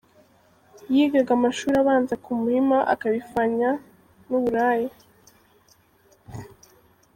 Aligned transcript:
Yigaga 0.93 1.31
amashuri 1.37 1.75
abanza 1.81 2.13
ku 2.23 2.29
Muhima 2.41 2.77
akabifanya 2.93 3.69
n’uburaya. 4.27 4.91